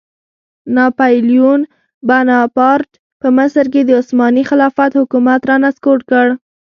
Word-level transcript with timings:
ناپیلیون 0.75 1.61
بناپارټ 2.07 2.89
په 3.21 3.27
مصر 3.37 3.65
کې 3.73 3.81
د 3.85 3.89
عثماني 4.01 4.43
خلافت 4.49 4.91
حکومت 4.99 5.41
رانسکور 5.49 5.99
کړ. 6.09 6.27